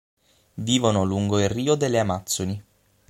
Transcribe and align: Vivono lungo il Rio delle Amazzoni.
Vivono 0.55 1.03
lungo 1.03 1.39
il 1.39 1.49
Rio 1.49 1.75
delle 1.75 1.99
Amazzoni. 1.99 2.63